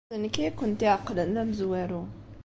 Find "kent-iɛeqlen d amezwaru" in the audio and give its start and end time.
0.53-2.03